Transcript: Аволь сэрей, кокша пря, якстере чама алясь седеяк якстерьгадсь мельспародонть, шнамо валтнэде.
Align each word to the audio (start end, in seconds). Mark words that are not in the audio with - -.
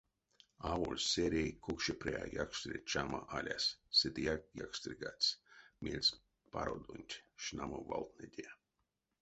Аволь 0.71 1.01
сэрей, 1.11 1.51
кокша 1.65 1.93
пря, 2.01 2.21
якстере 2.43 2.79
чама 2.91 3.19
алясь 3.37 3.75
седеяк 3.97 4.41
якстерьгадсь 4.65 5.35
мельспародонть, 5.83 7.21
шнамо 7.43 7.79
валтнэде. 7.89 8.47